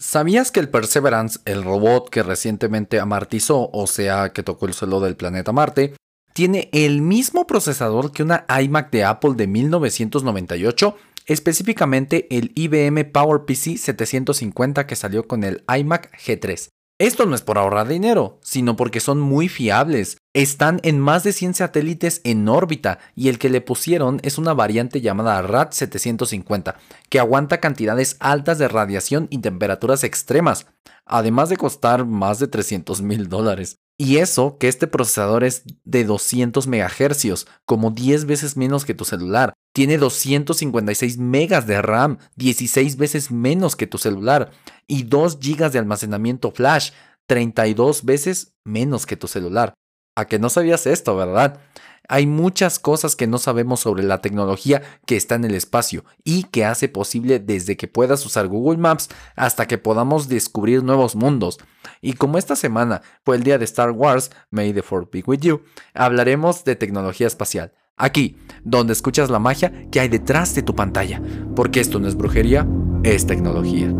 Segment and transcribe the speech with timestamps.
[0.00, 5.00] ¿Sabías que el Perseverance, el robot que recientemente amartizó, o sea, que tocó el suelo
[5.00, 5.96] del planeta Marte,
[6.32, 13.76] tiene el mismo procesador que una iMac de Apple de 1998, específicamente el IBM PowerPC
[13.76, 16.68] 750 que salió con el iMac G3?
[17.00, 20.18] Esto no es por ahorrar dinero, sino porque son muy fiables.
[20.34, 24.52] Están en más de 100 satélites en órbita y el que le pusieron es una
[24.52, 26.76] variante llamada RAD 750,
[27.08, 30.66] que aguanta cantidades altas de radiación y temperaturas extremas,
[31.06, 33.78] además de costar más de 300 mil dólares.
[34.00, 39.04] Y eso que este procesador es de 200 MHz, como 10 veces menos que tu
[39.04, 39.54] celular.
[39.74, 44.52] Tiene 256 megas de RAM, 16 veces menos que tu celular.
[44.86, 46.92] Y 2 GB de almacenamiento flash,
[47.26, 49.74] 32 veces menos que tu celular.
[50.16, 51.60] A que no sabías esto, ¿verdad?
[52.08, 56.44] Hay muchas cosas que no sabemos sobre la tecnología que está en el espacio y
[56.44, 61.58] que hace posible desde que puedas usar Google Maps hasta que podamos descubrir nuevos mundos.
[62.00, 65.40] Y como esta semana fue el día de Star Wars, May the Fourth be with
[65.40, 65.60] you,
[65.92, 67.74] hablaremos de tecnología espacial.
[67.98, 71.20] Aquí, donde escuchas la magia que hay detrás de tu pantalla,
[71.54, 72.66] porque esto no es brujería,
[73.02, 73.92] es tecnología.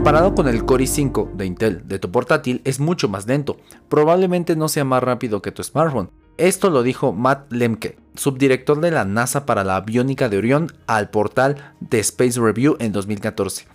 [0.00, 3.58] Comparado con el Core i5 de Intel de tu portátil es mucho más lento,
[3.90, 6.08] probablemente no sea más rápido que tu smartphone.
[6.38, 11.10] Esto lo dijo Matt Lemke, subdirector de la NASA para la aviónica de Orión, al
[11.10, 13.66] portal The Space Review en 2014.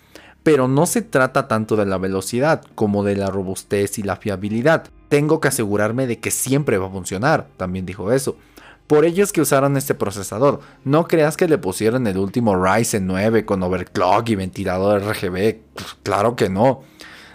[0.42, 4.88] Pero no se trata tanto de la velocidad como de la robustez y la fiabilidad.
[5.08, 8.36] Tengo que asegurarme de que siempre va a funcionar, también dijo eso.
[8.86, 10.60] Por ello es que usaron este procesador.
[10.84, 15.56] No creas que le pusieron el último Ryzen 9 con overclock y ventilador RGB.
[16.02, 16.82] Claro que no.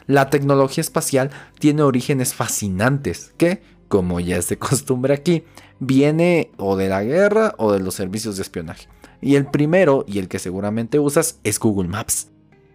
[0.08, 5.44] La tecnología espacial tiene orígenes fascinantes que, como ya es de costumbre aquí,
[5.80, 8.88] viene o de la guerra o de los servicios de espionaje.
[9.20, 12.30] Y el primero, y el que seguramente usas, es Google Maps.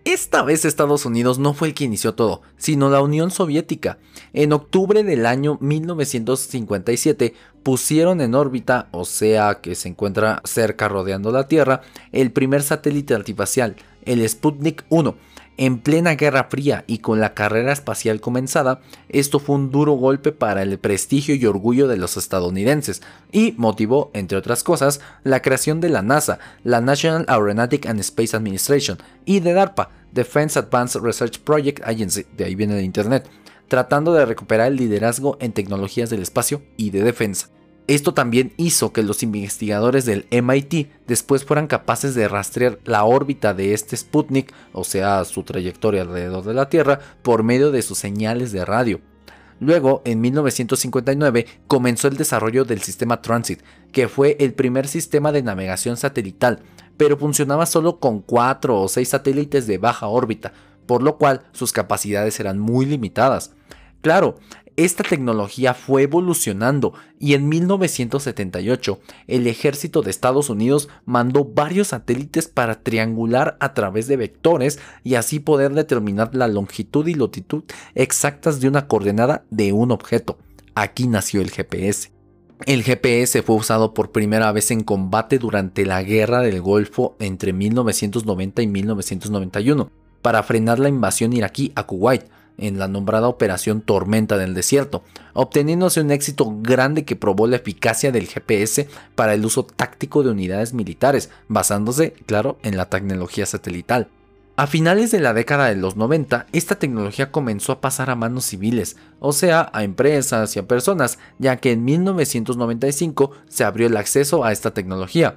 [0.06, 3.98] Esta vez Estados Unidos no fue el que inició todo, sino la Unión Soviética.
[4.32, 7.34] En octubre del año 1957
[7.64, 13.14] pusieron en órbita, o sea que se encuentra cerca rodeando la Tierra, el primer satélite
[13.14, 13.74] artificial,
[14.04, 15.16] el Sputnik 1.
[15.58, 20.30] En plena Guerra Fría y con la carrera espacial comenzada, esto fue un duro golpe
[20.30, 23.00] para el prestigio y orgullo de los estadounidenses
[23.32, 28.36] y motivó, entre otras cosas, la creación de la NASA, la National Aeronautic and Space
[28.36, 33.26] Administration, y de DARPA, Defense Advanced Research Project Agency, de ahí viene de Internet,
[33.68, 37.48] tratando de recuperar el liderazgo en tecnologías del espacio y de defensa.
[37.88, 43.54] Esto también hizo que los investigadores del MIT después fueran capaces de rastrear la órbita
[43.54, 47.98] de este Sputnik, o sea, su trayectoria alrededor de la Tierra, por medio de sus
[47.98, 49.00] señales de radio.
[49.60, 55.44] Luego, en 1959, comenzó el desarrollo del sistema Transit, que fue el primer sistema de
[55.44, 56.62] navegación satelital,
[56.96, 60.52] pero funcionaba solo con 4 o 6 satélites de baja órbita,
[60.86, 63.52] por lo cual sus capacidades eran muy limitadas.
[64.02, 64.38] Claro,
[64.76, 72.48] esta tecnología fue evolucionando y en 1978 el ejército de Estados Unidos mandó varios satélites
[72.48, 77.64] para triangular a través de vectores y así poder determinar la longitud y latitud
[77.94, 80.38] exactas de una coordenada de un objeto.
[80.74, 82.12] Aquí nació el GPS.
[82.66, 87.52] El GPS fue usado por primera vez en combate durante la Guerra del Golfo entre
[87.52, 92.24] 1990 y 1991 para frenar la invasión iraquí a Kuwait
[92.58, 95.02] en la nombrada Operación Tormenta del Desierto,
[95.32, 100.30] obteniéndose un éxito grande que probó la eficacia del GPS para el uso táctico de
[100.30, 104.08] unidades militares, basándose, claro, en la tecnología satelital.
[104.58, 108.46] A finales de la década de los 90, esta tecnología comenzó a pasar a manos
[108.46, 113.98] civiles, o sea, a empresas y a personas, ya que en 1995 se abrió el
[113.98, 115.36] acceso a esta tecnología.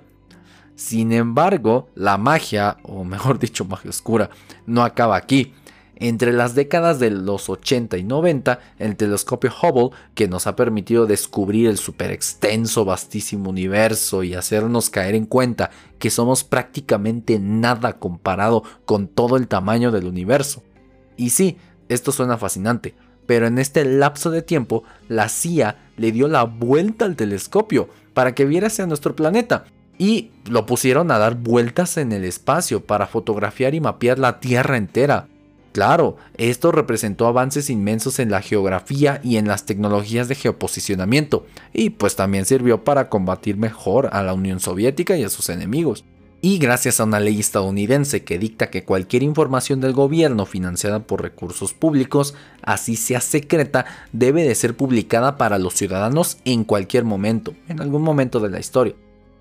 [0.76, 4.30] Sin embargo, la magia, o mejor dicho, magia oscura,
[4.66, 5.54] no acaba aquí.
[6.02, 11.06] Entre las décadas de los 80 y 90, el telescopio Hubble, que nos ha permitido
[11.06, 18.00] descubrir el super extenso, vastísimo universo y hacernos caer en cuenta que somos prácticamente nada
[18.00, 20.64] comparado con todo el tamaño del universo.
[21.18, 21.58] Y sí,
[21.90, 22.96] esto suena fascinante,
[23.26, 28.34] pero en este lapso de tiempo, la CIA le dio la vuelta al telescopio para
[28.34, 29.66] que viera hacia nuestro planeta
[29.98, 34.78] y lo pusieron a dar vueltas en el espacio para fotografiar y mapear la Tierra
[34.78, 35.28] entera.
[35.80, 41.92] Claro, esto representó avances inmensos en la geografía y en las tecnologías de geoposicionamiento, y
[41.92, 46.04] pues también sirvió para combatir mejor a la Unión Soviética y a sus enemigos.
[46.42, 51.22] Y gracias a una ley estadounidense que dicta que cualquier información del gobierno financiada por
[51.22, 57.54] recursos públicos, así sea secreta, debe de ser publicada para los ciudadanos en cualquier momento,
[57.70, 58.96] en algún momento de la historia.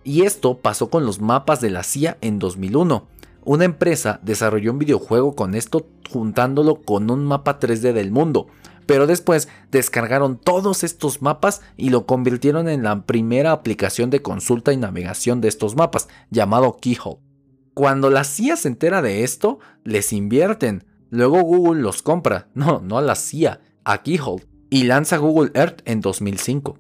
[0.04, 3.17] Y esto pasó con los mapas de la CIA en 2001.
[3.48, 8.48] Una empresa desarrolló un videojuego con esto juntándolo con un mapa 3D del mundo,
[8.84, 14.74] pero después descargaron todos estos mapas y lo convirtieron en la primera aplicación de consulta
[14.74, 17.20] y navegación de estos mapas, llamado Keyhole.
[17.72, 20.84] Cuando la CIA se entera de esto, les invierten.
[21.08, 25.80] Luego Google los compra, no, no a la CIA, a Keyhole, y lanza Google Earth
[25.86, 26.78] en 2005.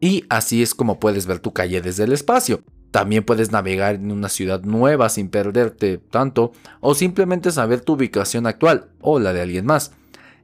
[0.00, 2.62] Y así es como puedes ver tu calle desde el espacio.
[2.90, 8.46] También puedes navegar en una ciudad nueva sin perderte tanto o simplemente saber tu ubicación
[8.46, 9.92] actual o la de alguien más.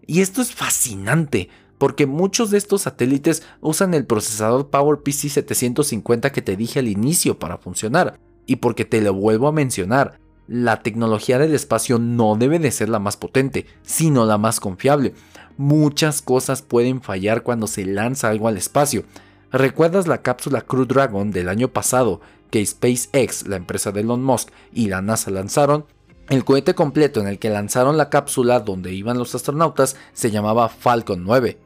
[0.07, 1.49] Y esto es fascinante
[1.79, 7.39] porque muchos de estos satélites usan el procesador PowerPC 750 que te dije al inicio
[7.39, 8.19] para funcionar.
[8.47, 12.91] Y porque te lo vuelvo a mencionar, la tecnología del espacio no debe de ser
[12.91, 15.15] la más potente, sino la más confiable.
[15.57, 19.05] Muchas cosas pueden fallar cuando se lanza algo al espacio.
[19.51, 22.21] ¿Recuerdas la cápsula Crew Dragon del año pasado
[22.51, 25.87] que SpaceX, la empresa de Elon Musk, y la NASA lanzaron?
[26.29, 30.69] El cohete completo en el que lanzaron la cápsula donde iban los astronautas se llamaba
[30.69, 31.59] Falcon 9.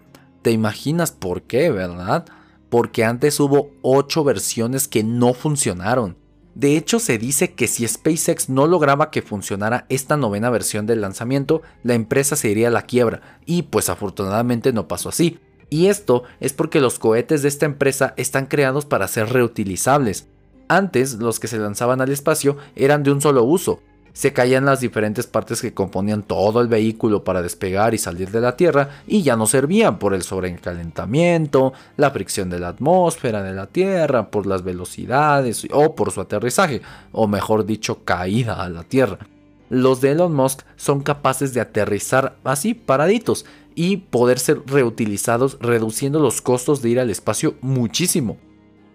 [0.42, 2.26] ¿Te imaginas por qué, verdad?
[2.68, 6.16] Porque antes hubo 8 versiones que no funcionaron.
[6.54, 11.02] De hecho, se dice que si SpaceX no lograba que funcionara esta novena versión del
[11.02, 15.38] lanzamiento, la empresa se iría a la quiebra, y pues afortunadamente no pasó así.
[15.70, 20.26] Y esto es porque los cohetes de esta empresa están creados para ser reutilizables.
[20.68, 23.80] Antes, los que se lanzaban al espacio eran de un solo uso.
[24.12, 28.40] Se caían las diferentes partes que componían todo el vehículo para despegar y salir de
[28.40, 33.54] la Tierra y ya no servían por el sobrecalentamiento, la fricción de la atmósfera de
[33.54, 36.82] la Tierra, por las velocidades o por su aterrizaje,
[37.12, 39.18] o mejor dicho, caída a la Tierra.
[39.70, 43.44] Los de Elon Musk son capaces de aterrizar así paraditos
[43.74, 48.36] y poder ser reutilizados reduciendo los costos de ir al espacio muchísimo.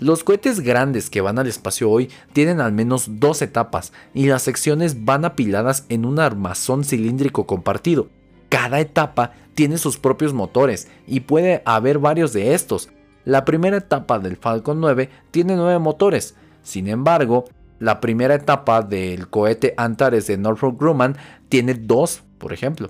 [0.03, 4.41] Los cohetes grandes que van al espacio hoy tienen al menos dos etapas y las
[4.41, 8.09] secciones van apiladas en un armazón cilíndrico compartido.
[8.49, 12.89] Cada etapa tiene sus propios motores y puede haber varios de estos.
[13.23, 16.35] La primera etapa del Falcon 9 tiene nueve motores.
[16.63, 17.45] Sin embargo,
[17.79, 21.15] la primera etapa del cohete Antares de Northrop Grumman
[21.47, 22.89] tiene dos, por ejemplo.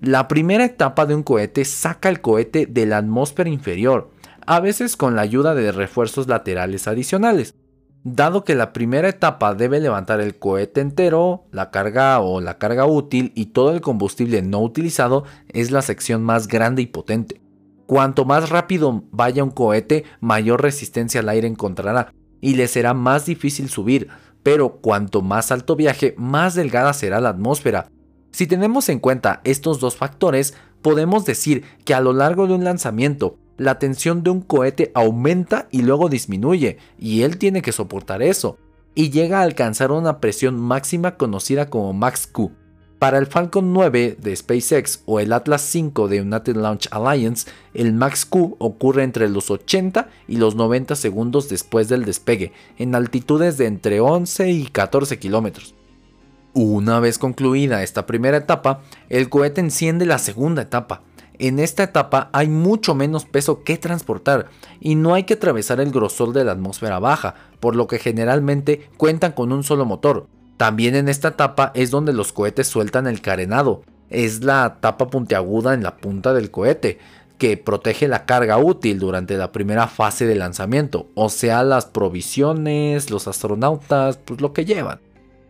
[0.00, 4.10] La primera etapa de un cohete saca el cohete de la atmósfera inferior,
[4.46, 7.54] a veces con la ayuda de refuerzos laterales adicionales.
[8.02, 12.84] Dado que la primera etapa debe levantar el cohete entero, la carga o la carga
[12.84, 17.40] útil y todo el combustible no utilizado, es la sección más grande y potente.
[17.86, 23.24] Cuanto más rápido vaya un cohete, mayor resistencia al aire encontrará y le será más
[23.24, 24.08] difícil subir,
[24.42, 27.88] pero cuanto más alto viaje, más delgada será la atmósfera,
[28.34, 32.64] si tenemos en cuenta estos dos factores, podemos decir que a lo largo de un
[32.64, 38.22] lanzamiento, la tensión de un cohete aumenta y luego disminuye, y él tiene que soportar
[38.22, 38.58] eso,
[38.94, 42.52] y llega a alcanzar una presión máxima conocida como Max Q.
[42.98, 47.92] Para el Falcon 9 de SpaceX o el Atlas 5 de United Launch Alliance, el
[47.92, 53.58] Max Q ocurre entre los 80 y los 90 segundos después del despegue, en altitudes
[53.58, 55.74] de entre 11 y 14 kilómetros.
[56.54, 61.02] Una vez concluida esta primera etapa, el cohete enciende la segunda etapa.
[61.38, 64.50] En esta etapa hay mucho menos peso que transportar
[64.80, 68.88] y no hay que atravesar el grosor de la atmósfera baja, por lo que generalmente
[68.96, 70.28] cuentan con un solo motor.
[70.56, 73.82] También en esta etapa es donde los cohetes sueltan el carenado.
[74.10, 76.98] Es la tapa puntiaguda en la punta del cohete
[77.38, 83.10] que protege la carga útil durante la primera fase de lanzamiento, o sea, las provisiones,
[83.10, 85.00] los astronautas, pues lo que llevan.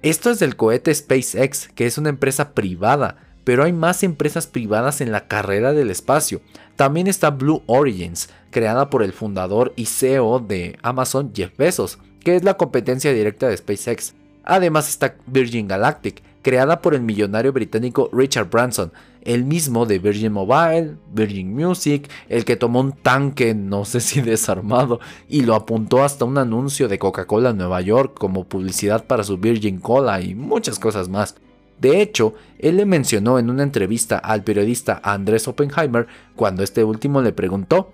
[0.00, 5.00] Esto es del cohete SpaceX, que es una empresa privada, pero hay más empresas privadas
[5.00, 6.40] en la carrera del espacio.
[6.76, 12.36] También está Blue Origins, creada por el fundador y CEO de Amazon, Jeff Bezos, que
[12.36, 14.14] es la competencia directa de SpaceX.
[14.44, 20.32] Además está Virgin Galactic, creada por el millonario británico Richard Branson, el mismo de Virgin
[20.32, 26.04] Mobile, Virgin Music, el que tomó un tanque, no sé si desarmado, y lo apuntó
[26.04, 30.34] hasta un anuncio de Coca-Cola en Nueva York como publicidad para su Virgin Cola y
[30.34, 31.36] muchas cosas más.
[31.80, 37.20] De hecho, él le mencionó en una entrevista al periodista Andrés Oppenheimer cuando este último
[37.20, 37.92] le preguntó,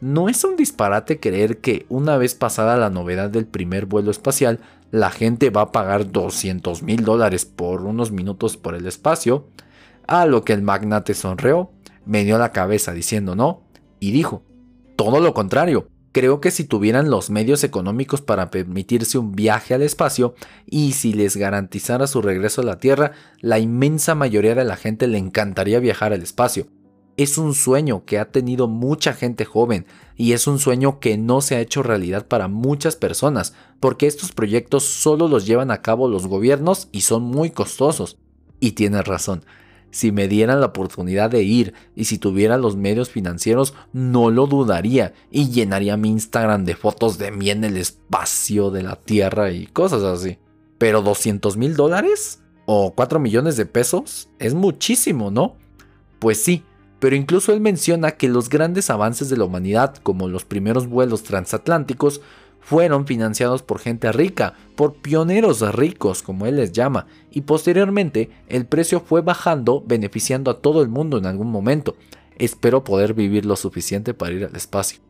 [0.00, 4.60] ¿no es un disparate creer que una vez pasada la novedad del primer vuelo espacial,
[4.90, 9.48] la gente va a pagar 200 mil dólares por unos minutos por el espacio?
[10.06, 11.70] A lo que el magnate sonrió,
[12.06, 13.62] me dio la cabeza diciendo no,
[14.00, 14.42] y dijo,
[14.96, 19.82] todo lo contrario, creo que si tuvieran los medios económicos para permitirse un viaje al
[19.82, 20.34] espacio
[20.66, 25.06] y si les garantizara su regreso a la Tierra, la inmensa mayoría de la gente
[25.06, 26.66] le encantaría viajar al espacio.
[27.16, 31.40] es un sueño que ha tenido mucha gente joven y es un sueño que no
[31.40, 36.08] se ha hecho realidad para muchas personas, porque estos proyectos solo los llevan a cabo
[36.08, 38.18] los gobiernos y son muy costosos.
[38.58, 39.44] Y tienes razón,
[39.90, 44.46] si me dieran la oportunidad de ir y si tuviera los medios financieros, no lo
[44.46, 49.50] dudaría y llenaría mi Instagram de fotos de mí en el espacio de la Tierra
[49.50, 50.38] y cosas así.
[50.78, 55.56] Pero 200 mil dólares o 4 millones de pesos es muchísimo, ¿no?
[56.18, 56.64] Pues sí,
[56.98, 61.22] pero incluso él menciona que los grandes avances de la humanidad, como los primeros vuelos
[61.22, 62.20] transatlánticos,
[62.68, 68.66] fueron financiados por gente rica, por pioneros ricos, como él les llama, y posteriormente el
[68.66, 71.96] precio fue bajando, beneficiando a todo el mundo en algún momento.
[72.36, 75.00] Espero poder vivir lo suficiente para ir al espacio.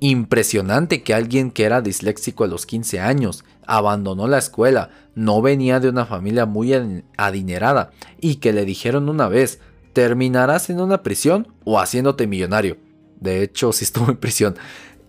[0.00, 5.80] Impresionante que alguien que era disléxico a los 15 años, abandonó la escuela, no venía
[5.80, 6.72] de una familia muy
[7.18, 7.90] adinerada
[8.22, 9.60] y que le dijeron una vez,
[9.92, 12.78] terminarás en una prisión o haciéndote millonario.
[13.20, 14.56] De hecho, si estuvo en prisión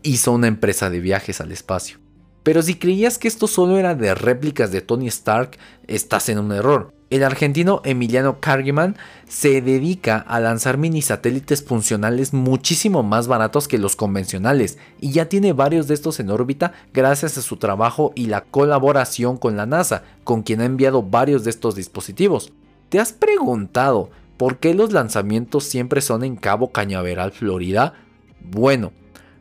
[0.04, 2.00] hizo una empresa de viajes al espacio.
[2.44, 5.58] Pero si creías que esto solo era de réplicas de Tony Stark,
[5.88, 6.94] estás en un error.
[7.10, 13.78] El argentino Emiliano Cargiman se dedica a lanzar mini satélites funcionales muchísimo más baratos que
[13.78, 18.26] los convencionales y ya tiene varios de estos en órbita gracias a su trabajo y
[18.26, 22.52] la colaboración con la NASA, con quien ha enviado varios de estos dispositivos.
[22.90, 27.94] ¿Te has preguntado por qué los lanzamientos siempre son en Cabo Cañaveral, Florida?
[28.42, 28.92] Bueno,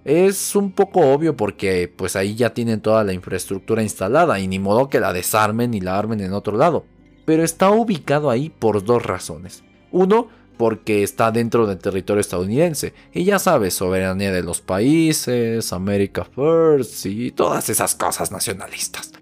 [0.04, 4.58] es un poco obvio porque pues ahí ya tienen toda la infraestructura instalada y ni
[4.58, 6.84] modo que la desarmen y la armen en otro lado.
[7.24, 9.62] Pero está ubicado ahí por dos razones.
[9.92, 12.94] Uno, porque está dentro del territorio estadounidense.
[13.12, 19.12] Y ya sabes, soberanía de los países, America First y todas esas cosas nacionalistas.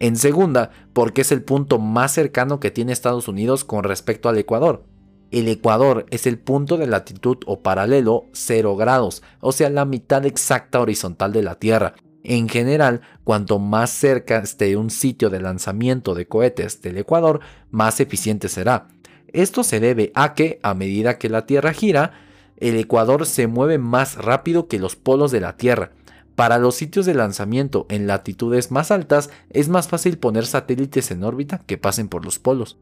[0.00, 4.38] En segunda, porque es el punto más cercano que tiene Estados Unidos con respecto al
[4.38, 4.84] Ecuador.
[5.30, 10.24] El Ecuador es el punto de latitud o paralelo 0 grados, o sea, la mitad
[10.24, 11.94] exacta horizontal de la Tierra.
[12.24, 18.00] En general, cuanto más cerca esté un sitio de lanzamiento de cohetes del Ecuador, más
[18.00, 18.88] eficiente será.
[19.32, 22.12] Esto se debe a que, a medida que la Tierra gira,
[22.56, 25.92] el Ecuador se mueve más rápido que los polos de la Tierra.
[26.36, 31.22] Para los sitios de lanzamiento en latitudes más altas es más fácil poner satélites en
[31.22, 32.78] órbita que pasen por los polos.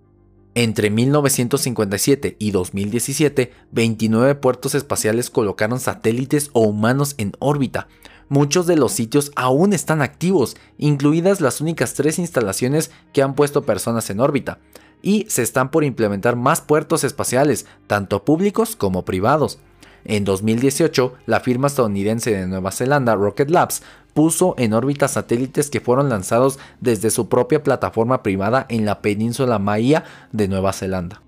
[0.59, 7.89] Entre 1957 y 2017, 29 puertos espaciales colocaron satélites o humanos en órbita.
[8.31, 13.67] Muchos de los sitios aún están activos, incluidas las únicas tres instalaciones que han puesto
[13.67, 14.59] personas en órbita.
[15.03, 19.59] Y se están por implementar más puertos espaciales, tanto públicos como privados.
[20.07, 23.83] En 2018, la firma estadounidense de Nueva Zelanda, Rocket Labs,
[24.17, 29.59] puso en órbita satélites que fueron lanzados desde su propia plataforma privada en la península
[29.59, 31.21] Maia de Nueva Zelanda.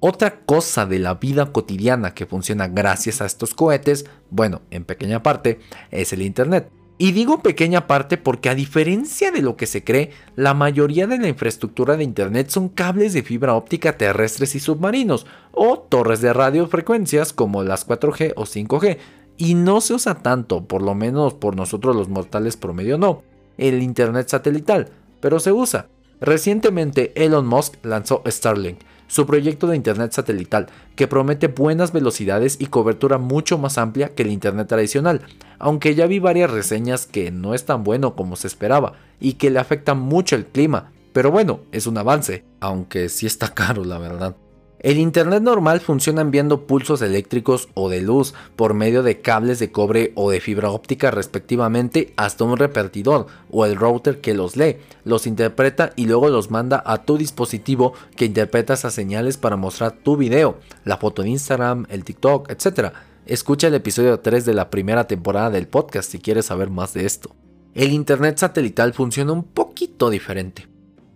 [0.00, 5.22] Otra cosa de la vida cotidiana que funciona gracias a estos cohetes, bueno, en pequeña
[5.22, 6.70] parte, es el Internet.
[6.96, 11.18] Y digo pequeña parte porque a diferencia de lo que se cree, la mayoría de
[11.18, 16.32] la infraestructura de Internet son cables de fibra óptica terrestres y submarinos, o torres de
[16.32, 18.98] radiofrecuencias como las 4G o 5G,
[19.40, 23.22] y no se usa tanto, por lo menos por nosotros los mortales promedio no,
[23.56, 25.86] el Internet satelital, pero se usa.
[26.20, 32.66] Recientemente Elon Musk lanzó Starlink, su proyecto de Internet satelital, que promete buenas velocidades y
[32.66, 35.22] cobertura mucho más amplia que el Internet tradicional,
[35.58, 39.48] aunque ya vi varias reseñas que no es tan bueno como se esperaba y que
[39.48, 43.98] le afecta mucho el clima, pero bueno, es un avance, aunque sí está caro la
[43.98, 44.36] verdad.
[44.82, 49.70] El Internet normal funciona enviando pulsos eléctricos o de luz por medio de cables de
[49.70, 54.78] cobre o de fibra óptica respectivamente hasta un repartidor o el router que los lee,
[55.04, 59.92] los interpreta y luego los manda a tu dispositivo que interpreta esas señales para mostrar
[59.92, 62.94] tu video, la foto de Instagram, el TikTok, etc.
[63.26, 67.04] Escucha el episodio 3 de la primera temporada del podcast si quieres saber más de
[67.04, 67.36] esto.
[67.74, 70.69] El Internet satelital funciona un poquito diferente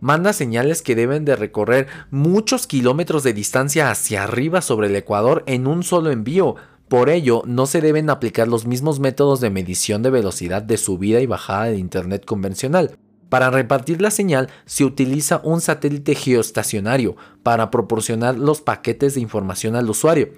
[0.04, 5.42] manda señales que deben de recorrer muchos kilómetros de distancia hacia arriba sobre el Ecuador
[5.46, 6.56] en un solo envío.
[6.88, 11.20] Por ello, no se deben aplicar los mismos métodos de medición de velocidad de subida
[11.20, 12.98] y bajada de Internet convencional.
[13.34, 19.74] Para repartir la señal se utiliza un satélite geoestacionario para proporcionar los paquetes de información
[19.74, 20.28] al usuario.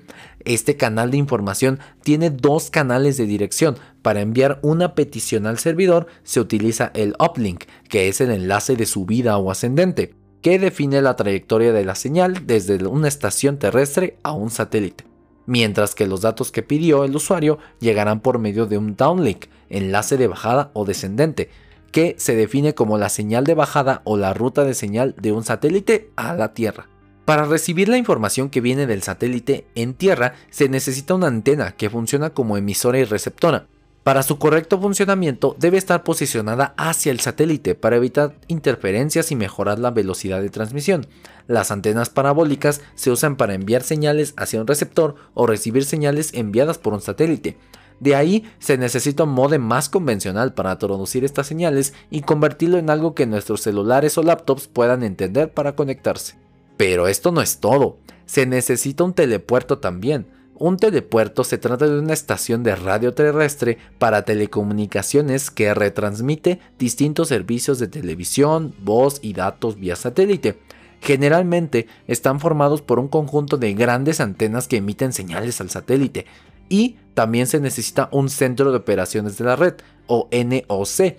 [0.47, 3.77] Este canal de información tiene dos canales de dirección.
[4.01, 8.87] Para enviar una petición al servidor se utiliza el uplink, que es el enlace de
[8.87, 14.33] subida o ascendente, que define la trayectoria de la señal desde una estación terrestre a
[14.33, 15.05] un satélite.
[15.45, 20.17] Mientras que los datos que pidió el usuario llegarán por medio de un downlink, enlace
[20.17, 21.51] de bajada o descendente,
[21.97, 25.45] que se define como la señal de bajada o la ruta de señal de un
[25.45, 26.91] satélite a la Tierra.
[27.25, 31.89] Para recibir la información que viene del satélite en tierra se necesita una antena que
[31.89, 33.69] funciona como emisora y receptora.
[34.03, 39.79] Para su correcto funcionamiento debe estar posicionada hacia el satélite para evitar interferencias y mejorar
[39.79, 41.07] la velocidad de transmisión.
[41.47, 46.77] Las antenas parabólicas se usan para enviar señales hacia un receptor o recibir señales enviadas
[46.77, 47.57] por un satélite.
[48.01, 52.91] De ahí se necesita un modem más convencional para traducir estas señales y convertirlo en
[52.91, 56.35] algo que nuestros celulares o laptops puedan entender para conectarse.
[56.77, 60.27] Pero esto no es todo, se necesita un telepuerto también.
[60.59, 67.29] Un telepuerto se trata de una estación de radio terrestre para telecomunicaciones que retransmite distintos
[67.29, 70.59] servicios de televisión, voz y datos vía satélite.
[71.03, 76.25] Generalmente están formados por un conjunto de grandes antenas que emiten señales al satélite
[76.69, 79.75] y también se necesita un centro de operaciones de la red
[80.07, 81.17] o NOC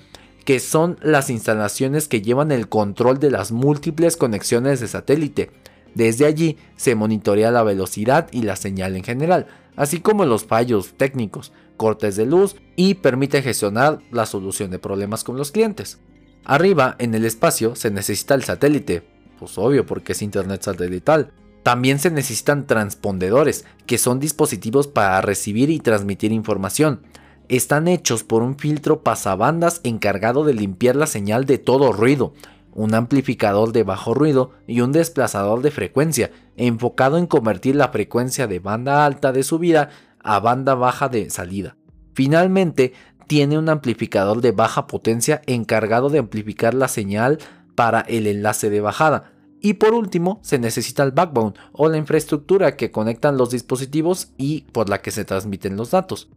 [0.47, 5.51] que son las instalaciones que llevan el control de las múltiples conexiones de satélite.
[5.93, 10.93] Desde allí se monitorea la velocidad y la señal en general, así como los fallos
[10.95, 15.99] técnicos, cortes de luz y permite gestionar la solución de problemas con los clientes.
[16.45, 19.03] Arriba, en el espacio, se necesita el satélite,
[19.39, 21.33] pues obvio porque es internet satelital.
[21.67, 27.01] También se necesitan transpondedores, que son dispositivos para recibir y transmitir información
[27.49, 32.33] están hechos por un filtro pasabandas encargado de limpiar la señal de todo ruido,
[32.73, 38.47] un amplificador de bajo ruido y un desplazador de frecuencia, enfocado en convertir la frecuencia
[38.47, 39.89] de banda alta de subida
[40.23, 41.75] a banda baja de salida.
[42.13, 42.93] Finalmente,
[43.27, 47.39] tiene un amplificador de baja potencia encargado de amplificar la señal
[47.75, 49.33] para el enlace de bajada.
[49.59, 54.61] Y por último, se necesita el backbone o la infraestructura que conectan los dispositivos y
[54.71, 56.29] por la que se transmiten los datos.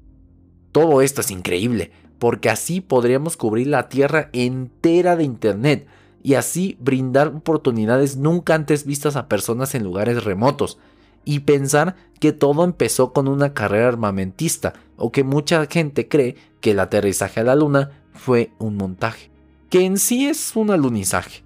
[0.72, 5.86] Todo esto es increíble, porque así podríamos cubrir la Tierra entera de Internet
[6.22, 10.78] y así brindar oportunidades nunca antes vistas a personas en lugares remotos.
[11.24, 16.70] Y pensar que todo empezó con una carrera armamentista o que mucha gente cree que
[16.70, 19.30] el aterrizaje a la Luna fue un montaje,
[19.68, 21.42] que en sí es un alunizaje.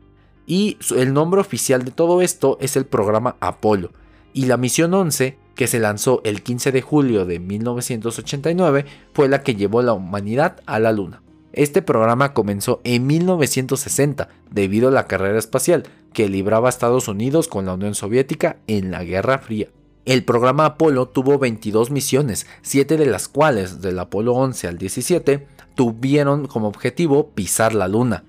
[0.46, 3.92] Y el nombre oficial de todo esto es el programa Apolo.
[4.32, 9.42] Y la misión 11 que se lanzó el 15 de julio de 1989, fue la
[9.42, 11.22] que llevó la humanidad a la Luna.
[11.52, 17.46] Este programa comenzó en 1960 debido a la carrera espacial que libraba a Estados Unidos
[17.46, 19.68] con la Unión Soviética en la Guerra Fría.
[20.04, 25.46] El programa Apolo tuvo 22 misiones, 7 de las cuales, del Apolo 11 al 17,
[25.74, 28.24] tuvieron como objetivo pisar la Luna.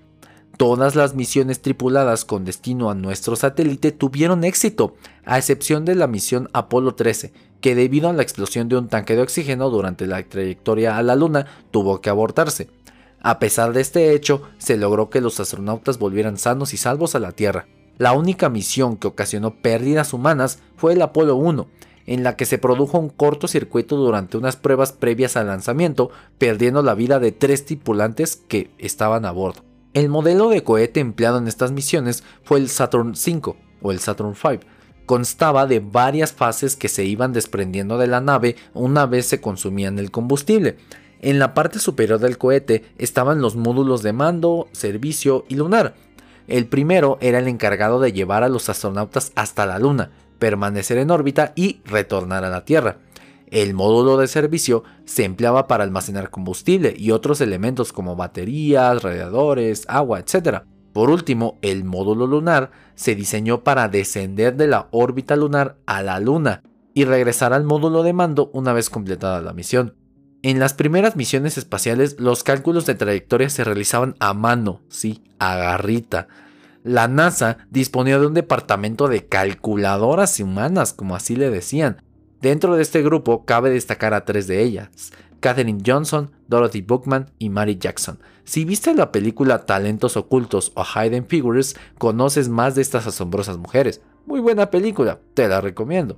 [0.58, 6.08] Todas las misiones tripuladas con destino a nuestro satélite tuvieron éxito, a excepción de la
[6.08, 10.24] misión Apolo 13, que debido a la explosión de un tanque de oxígeno durante la
[10.24, 12.70] trayectoria a la Luna tuvo que abortarse.
[13.20, 17.20] A pesar de este hecho, se logró que los astronautas volvieran sanos y salvos a
[17.20, 17.68] la Tierra.
[17.98, 21.68] La única misión que ocasionó pérdidas humanas fue el Apolo 1,
[22.06, 26.94] en la que se produjo un cortocircuito durante unas pruebas previas al lanzamiento, perdiendo la
[26.94, 29.75] vida de tres tripulantes que estaban a bordo.
[29.96, 34.32] El modelo de cohete empleado en estas misiones fue el Saturn V o el Saturn
[34.32, 34.60] V.
[35.06, 39.98] Constaba de varias fases que se iban desprendiendo de la nave una vez se consumían
[39.98, 40.76] el combustible.
[41.22, 45.96] En la parte superior del cohete estaban los módulos de mando, servicio y lunar.
[46.50, 51.10] El primero era el encargado de llevar a los astronautas hasta la Luna, permanecer en
[51.10, 52.98] órbita y retornar a la Tierra.
[53.48, 59.86] El módulo de servicio se empleaba para almacenar combustible y otros elementos como baterías, radiadores,
[59.88, 60.64] agua, etc.
[60.94, 66.20] Por último, el módulo lunar se diseñó para descender de la órbita lunar a la
[66.20, 69.96] Luna y regresar al módulo de mando una vez completada la misión.
[70.42, 75.56] En las primeras misiones espaciales los cálculos de trayectoria se realizaban a mano, sí, a
[75.56, 76.28] garrita.
[76.84, 81.98] La NASA disponía de un departamento de calculadoras humanas, como así le decían,
[82.42, 87.50] Dentro de este grupo cabe destacar a tres de ellas, Katherine Johnson, Dorothy Bookman y
[87.50, 88.20] Mary Jackson.
[88.44, 94.02] Si viste la película Talentos Ocultos o Hidden Figures, conoces más de estas asombrosas mujeres.
[94.26, 96.18] Muy buena película, te la recomiendo.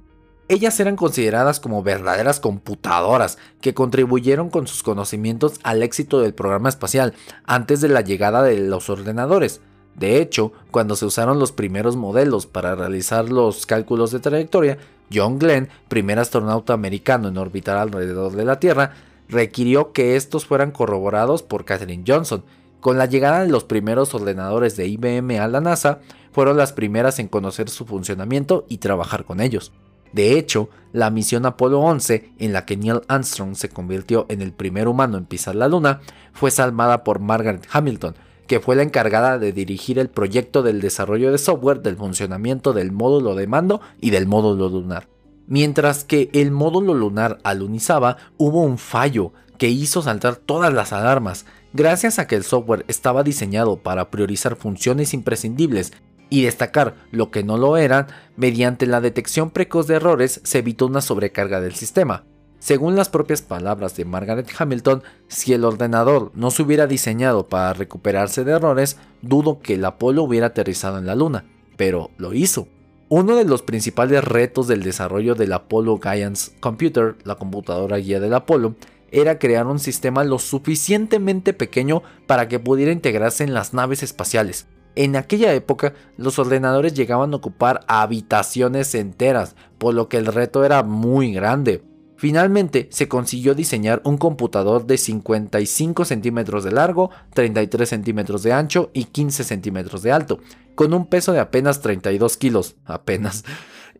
[0.50, 6.70] Ellas eran consideradas como verdaderas computadoras que contribuyeron con sus conocimientos al éxito del programa
[6.70, 9.60] espacial antes de la llegada de los ordenadores.
[9.96, 14.78] De hecho, cuando se usaron los primeros modelos para realizar los cálculos de trayectoria,
[15.13, 18.93] John Glenn, primer astronauta americano en orbitar alrededor de la Tierra,
[19.30, 22.43] requirió que estos fueran corroborados por Katherine Johnson.
[22.80, 26.00] Con la llegada de los primeros ordenadores de IBM a la NASA,
[26.32, 29.72] fueron las primeras en conocer su funcionamiento y trabajar con ellos.
[30.13, 34.54] De hecho, la misión Apolo 11, en la que Neil Armstrong se convirtió en el
[34.54, 36.02] primer humano en pisar la Luna,
[36.34, 38.15] fue salvada por Margaret Hamilton,
[38.48, 42.92] que fue la encargada de dirigir el proyecto del desarrollo de software del funcionamiento del
[42.92, 45.08] módulo de mando y del módulo lunar.
[45.48, 51.46] Mientras que el módulo lunar alunizaba, hubo un fallo que hizo saltar todas las alarmas,
[51.74, 55.94] gracias a que el software estaba diseñado para priorizar funciones imprescindibles
[56.30, 60.88] y destacar lo que no lo eran, mediante la detección precoz de errores se evitó
[60.88, 62.26] una sobrecarga del sistema.
[62.60, 67.74] Según las propias palabras de Margaret Hamilton, si el ordenador no se hubiera diseñado para
[67.74, 71.46] recuperarse de errores, dudo que el Apolo hubiera aterrizado en la Luna,
[71.78, 72.67] pero lo hizo.
[73.10, 78.34] Uno de los principales retos del desarrollo del Apollo Guidance Computer, la computadora guía del
[78.34, 78.76] Apolo,
[79.12, 84.67] era crear un sistema lo suficientemente pequeño para que pudiera integrarse en las naves espaciales.
[84.96, 90.65] En aquella época, los ordenadores llegaban a ocupar habitaciones enteras, por lo que el reto
[90.65, 91.84] era muy grande.
[92.18, 98.90] Finalmente, se consiguió diseñar un computador de 55 centímetros de largo, 33 centímetros de ancho
[98.92, 100.40] y 15 centímetros de alto,
[100.74, 103.46] con un peso de apenas 32 kilos, apenas,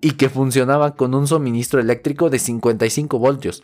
[0.02, 3.64] y que funcionaba con un suministro eléctrico de 55 voltios.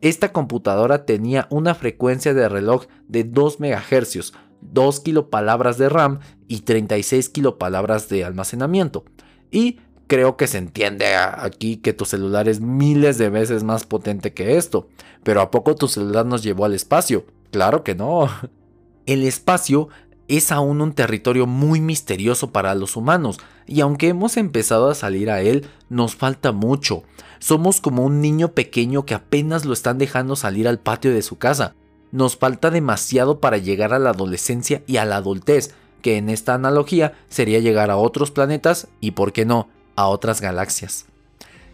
[0.00, 6.62] Esta computadora tenía una frecuencia de reloj de 2 MHz, 2 kilopalabras de RAM y
[6.62, 9.04] 36 kilopalabras de almacenamiento.
[9.52, 9.78] Y
[10.12, 14.58] creo que se entiende aquí que tu celular es miles de veces más potente que
[14.58, 14.86] esto.
[15.22, 17.24] Pero ¿a poco tu celular nos llevó al espacio?
[17.50, 18.28] Claro que no.
[19.06, 19.88] El espacio
[20.28, 25.30] es aún un territorio muy misterioso para los humanos, y aunque hemos empezado a salir
[25.30, 27.04] a él, nos falta mucho.
[27.38, 31.38] Somos como un niño pequeño que apenas lo están dejando salir al patio de su
[31.38, 31.74] casa.
[32.10, 36.52] Nos falta demasiado para llegar a la adolescencia y a la adultez, que en esta
[36.52, 41.06] analogía sería llegar a otros planetas y, por qué no, a otras galaxias.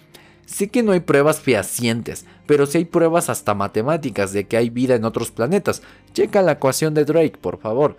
[0.46, 4.70] Sé que no hay pruebas fehacientes, pero sí hay pruebas hasta matemáticas de que hay
[4.70, 5.82] vida en otros planetas.
[6.14, 7.98] Checa la ecuación de Drake, por favor.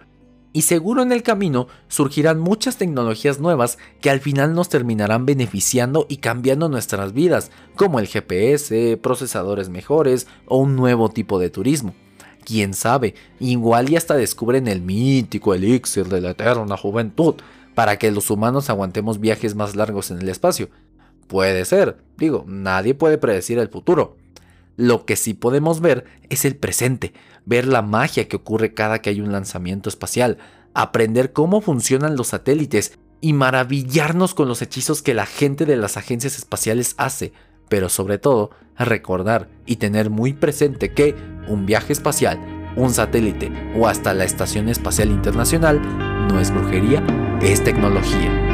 [0.56, 6.06] Y seguro en el camino surgirán muchas tecnologías nuevas que al final nos terminarán beneficiando
[6.08, 11.92] y cambiando nuestras vidas, como el GPS, procesadores mejores o un nuevo tipo de turismo.
[12.44, 17.34] Quién sabe, igual y hasta descubren el mítico elixir de la eterna juventud
[17.74, 20.68] para que los humanos aguantemos viajes más largos en el espacio.
[21.26, 24.18] Puede ser, digo, nadie puede predecir el futuro.
[24.76, 27.12] Lo que sí podemos ver es el presente,
[27.44, 30.38] ver la magia que ocurre cada que hay un lanzamiento espacial,
[30.74, 35.96] aprender cómo funcionan los satélites y maravillarnos con los hechizos que la gente de las
[35.96, 37.32] agencias espaciales hace,
[37.68, 41.14] pero sobre todo recordar y tener muy presente que
[41.48, 42.38] un viaje espacial,
[42.76, 45.80] un satélite o hasta la Estación Espacial Internacional
[46.28, 47.04] no es brujería,
[47.40, 48.53] es tecnología.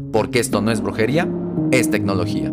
[0.11, 1.27] porque esto no es brujería,
[1.71, 2.51] es tecnología.